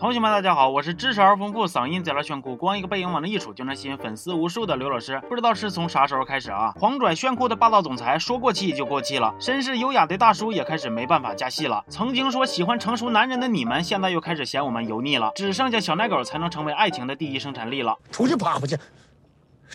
[0.00, 5.20] 同学们，大家好，我是知识而丰富、嗓音贼拉炫酷、光一个背影往那一杵就能吸引粉丝无数的刘老师。
[5.28, 11.84] 不知道是从啥时候开始啊，狂拽炫酷的霸道总裁说过气就过气了，绅士优雅的大叔也开始没办法加戏了。
[11.90, 17.94] 曾经说喜欢成熟男人的你们，现在又开始嫌我们油腻了，只剩下小奶狗才能成为爱情的第一生产力了。
[18.10, 18.78] 出去啪啪去！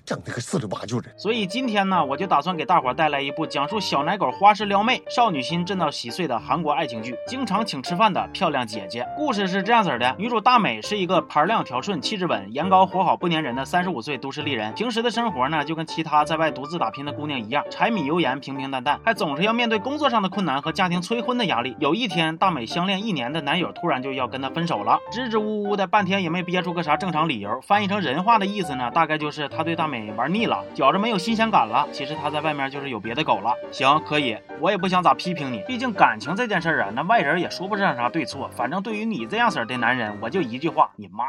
[0.04, 9.08] 整的个四十八旧的，所以今天呢，我就打算给大伙带来一部讲述小奶狗花式撩妹、少女心震到稀碎的韩国爱情剧，经常请吃饭的漂亮姐姐。
[9.16, 14.74] 故事是这样子的：女主大美是一个盘亮条顺、气质稳、颜高活好不粘人的三十五岁都市丽人。
[14.74, 21.76] 平时的生活呢，就跟其他在外独自打拼的姑娘一样，柴米油盐平平淡淡，还总是要面对工作上的困难和家庭催婚的压力。
[21.80, 27.60] 有一天，大美相恋一年的男友突然就要跟她分手了，支支吾吾的半天也没憋出个啥正常理由。
[27.62, 30.64] 翻译成人话的意思呢，大概就是他对大美玩腻了。
[30.74, 33.54] 觉着没有新鲜感了，其实他在外面就是有别的狗了。
[33.72, 38.50] 行，可以，我也不想咋批评你，毕竟感情这件事儿啊，那外人也说不上啥对错。
[38.56, 41.24] 反正对于你这样式儿的男人，我就一句话，你妈。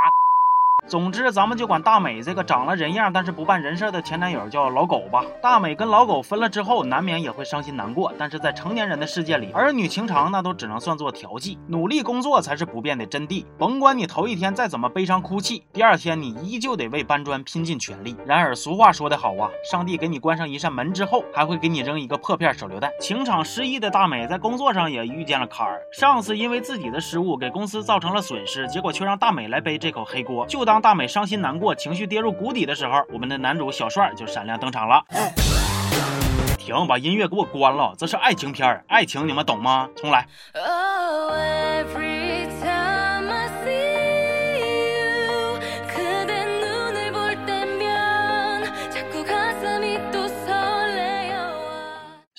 [0.88, 5.24] 总之，咱们就管大美这个长了人样但是不办人事的前男友叫老狗吧。
[5.42, 8.12] 大美跟老狗分了之后，难免也会伤心难过。
[8.16, 13.45] 但是在成年人的世界里，儿女情长那都只能算作调剂，努力工作才是不变的真谛。
[13.59, 18.16] 甭管你头一天再怎么悲伤哭泣，第二天你依旧得为搬砖拼尽全力。
[18.24, 22.88] 然而俗话说得好啊，上帝给你关上一扇门之后，还会给你扔一个破片手榴弹。
[23.01, 30.46] 情场失意的大美在工作上也遇见了坎儿，上司因为自己的失误给公司造成了损失，结果却让大美来背这口黑锅。
[30.46, 35.02] 就当当大美伤心难过、情绪跌入谷底的时候，我们的男主小帅就闪亮登场了。
[36.59, 39.88] 停，把音乐给我关了，这是爱情片爱情你们懂吗？
[39.97, 40.27] 重来。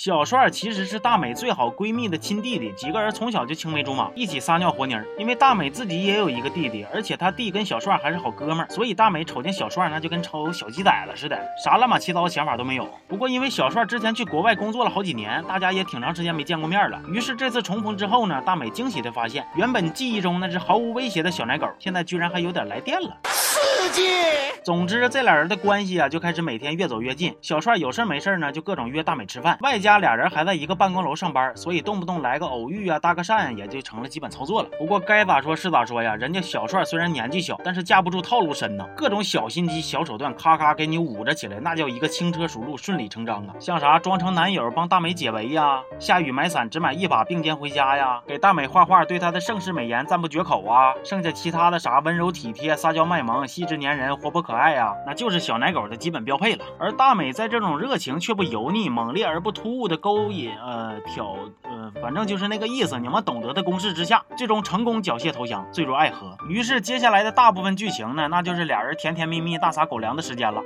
[0.07, 5.05] 小帅其实是大美最好闺蜜的亲弟弟，几个人从小就青梅竹马，一起撒尿和泥儿。
[5.17, 12.87] 因为大美自己也有一个弟弟，而且他弟跟小帅还是好哥们儿，所以大美瞅见小帅那就跟瞅小鸡崽子似的，啥乱码七糟的想法都没有。
[13.05, 17.01] 不过因为小帅之前去国外工作了好几年，大家也挺长时间没见过面了。
[17.11, 23.09] 于是这次重逢之后呢，大美惊喜的发现，原本记忆中那只毫无威胁的小奶狗，现在居然还有点来电了。
[23.89, 24.01] 激。
[24.63, 27.33] 总之，这俩人的关系啊，就开始每天越走越近。
[27.41, 29.57] 小帅有事没事呢，就各种约大美吃饭。
[29.61, 34.69] 外加俩人还在一个办公楼上班，所以动不动来个偶遇啊，搭个讪，也就成了基本操作了。
[34.77, 43.55] 不过该咋说是咋说呀，人家小帅虽然年纪小，但是架不住套路深呐，各种小心机、小手段，咔咔给你捂着起来，那叫一个轻车熟路、顺理成章啊。
[43.59, 50.93] 像啥装成男友帮大美解围呀，下雨买伞只买一把并肩回家呀，给大美画画对她的盛世美颜赞不绝口啊。
[51.05, 56.65] 剩下其他的啥温柔体贴、撒娇卖萌、细致粘人、活泼可爱呀，那就是小奶狗的基本标配了。
[56.79, 66.37] 而大美在这种热情却不油腻、猛烈而不突兀的勾引、呃挑、呃，反正就是那个意思，你们懂得的攻势之下，最终成功缴械投降，坠入爱河。
[66.49, 70.61] 于是接下来的大部分剧情呢，那就是俩人甜甜蜜蜜大撒狗粮的时间了。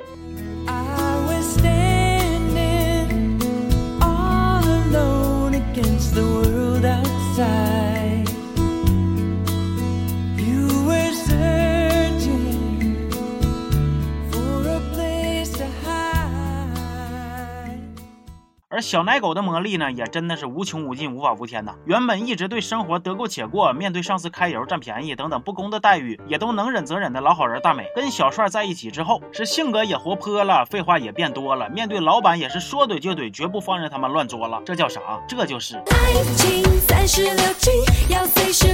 [18.72, 21.76] 而小奶狗的魔力呢，也真的是无穷无尽、无法无天呐。
[21.86, 34.62] 原本一直对生活得过且过，面对上司揩油、占便宜等等不公的待遇，也都能忍则忍的老好人大美，跟小帅在一起之后，是性格也活泼了，废话也变多了，面对老板也是说怼就怼，绝不放任他们乱作了。
[34.66, 35.02] 这叫啥？
[35.28, 37.72] 这就是爱情三十六计，
[38.08, 38.74] 要随时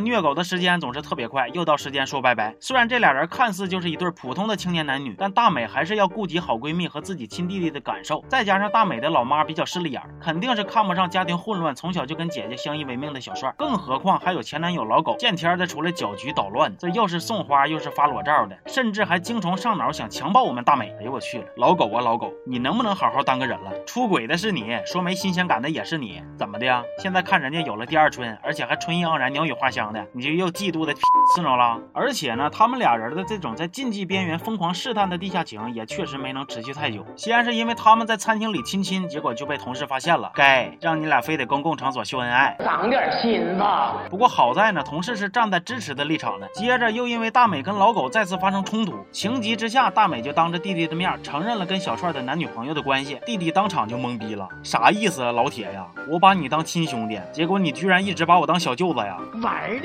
[0.00, 2.54] 虐狗的时间总是特别快，又到时间说拜拜。
[2.60, 8.22] 虽然这俩人看似就是一对普通的青年男女，但大美还是要顾及好闺蜜和自己亲弟弟的感受。
[8.28, 13.52] 再加上大美的老妈比较势利眼，肯定是看不上家庭混乱、从小就跟姐姐相依为命的小帅。
[13.56, 20.94] 更何况还有前男友老狗，见天的出来搅局捣乱，这又是送花又是发裸照的，甚至还精虫上脑想强暴我们大美。
[21.00, 23.72] 哎呦我去了，老狗啊老狗，你能不能好好当个人了？
[23.86, 26.84] 出轨的是你，说没新鲜感的也是你，怎么的呀？
[26.98, 29.70] 现在看人家有了第二春，而且还春意盎然，鸟语花。
[29.70, 31.78] 香的，你就又嫉妒的刺挠了。
[31.92, 37.04] 而且呢，他们俩人的这种在禁忌边缘疯狂试探的地下情，也确实没能持续太久。
[37.16, 43.96] 先是因为他们在餐厅里亲亲，结果就被同事发现了，该让你俩非得公共场所秀恩爱，长点心吧。
[44.08, 46.48] 不过好在呢，同事是站在支持的立场的。
[46.54, 53.18] 接着又因为大美跟老狗再次发生冲突，情急之下，大美就当着弟弟的面承认了跟小帅的男女朋友的关系。
[53.26, 55.86] 弟弟当场就懵逼了，啥意思啊，老铁呀？
[56.08, 59.16] 我把你当亲兄弟，结果你居然一直把我当小舅子呀？
[59.42, 59.79] 玩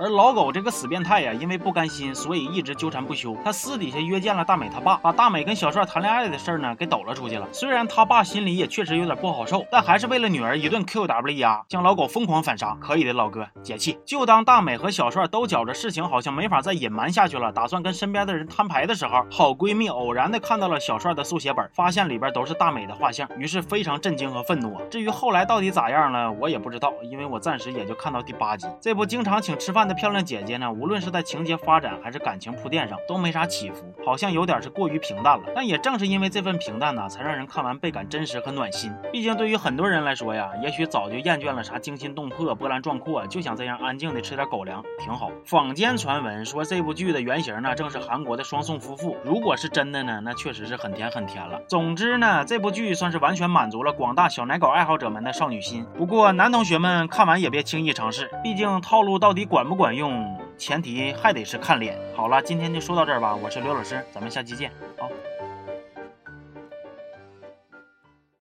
[0.00, 3.36] 而老狗这个死变态呀，因为不甘心，所以一直纠缠不休。
[3.44, 7.46] 他私底下约见了大美他爸，把大美跟小帅谈恋爱的事儿呢给抖了出去了。
[7.52, 12.76] 虽然他爸心里也确实有点不好受，但还是为了女儿一顿 QW 压，将老狗疯狂反杀。
[12.80, 13.98] 可以的，老哥，解气。
[14.04, 24.80] 就当大美和小帅都觉着事情好像没法再隐瞒下去了，打算跟身边的人摊牌的时候，好闺蜜偶然的看到了小帅的速写本，发现里边都是大美的画像，于是非常震惊和愤怒。
[24.88, 28.68] 至于后来到底咋样了，我也不知道，因为我暂时也就看到第八集。
[28.80, 30.70] 这部经常请吃饭的漂亮姐姐呢？
[30.70, 35.42] 无论是在情节发展还是感情铺垫上，都没啥起伏，好像有点是过于平淡了。
[35.56, 38.94] 但也正是因为这份平淡呢，才让人看完倍感真实和暖心。
[39.10, 45.32] 毕竟对于很多人来说呀，也许早就厌倦了啥惊心动魄、波澜壮阔，就想这样安静的吃点狗粮，挺好。
[45.44, 49.16] 坊间传闻说这部剧的原型呢，正是韩国的双宋夫妇。
[49.24, 51.60] 如果是真的呢，那确实是很甜很甜了。
[51.66, 55.84] 总之呢，这部剧算是完全满足了广大小奶狗爱好者们的少女心。
[55.96, 60.36] 不过男同学们看完也别轻易尝试，毕竟套套路到底管不管用？
[60.56, 61.96] 前提还得是看脸。
[62.16, 63.32] 好了，今天就说到这儿吧。
[63.36, 64.72] 我是刘老师，咱们下期见。
[64.98, 65.08] 好。